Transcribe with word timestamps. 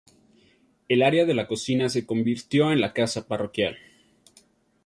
El 0.89 1.03
área 1.03 1.25
de 1.25 1.35
la 1.35 1.45
cocina 1.47 1.87
se 1.87 2.07
convirtió 2.07 2.71
en 2.71 2.81
la 2.81 2.91
casa 2.91 3.27
parroquial. 3.27 3.77